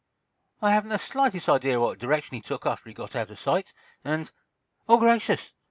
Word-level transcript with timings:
"I 0.63 0.71
haven't 0.71 0.89
the 0.89 0.97
slightest 0.97 1.47
idea 1.47 1.79
what 1.79 1.99
direction 1.99 2.33
he 2.33 2.41
took 2.41 2.65
after 2.65 2.89
he 2.89 2.93
got 2.95 3.15
out 3.15 3.29
of 3.29 3.37
sight, 3.39 3.71
and—oh, 4.03 4.97
gracious! 4.97 5.53